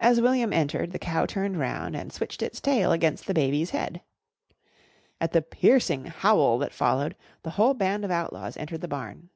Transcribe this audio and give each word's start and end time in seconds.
As 0.00 0.20
William 0.20 0.52
entered, 0.52 0.90
the 0.90 0.98
cow 0.98 1.24
turned 1.24 1.56
round 1.56 1.94
and 1.94 2.12
switched 2.12 2.42
its 2.42 2.60
tail 2.60 2.90
against 2.90 3.28
the 3.28 3.32
baby's 3.32 3.70
head. 3.70 4.00
At 5.20 5.30
the 5.30 5.40
piercing 5.40 6.06
howl 6.06 6.58
that 6.58 6.72
followed, 6.74 7.14
the 7.44 7.50
whole 7.50 7.74
band 7.74 8.04
of 8.04 8.10
outlaws 8.10 8.56
entered 8.56 8.80
the 8.80 8.88
barn. 8.88 9.30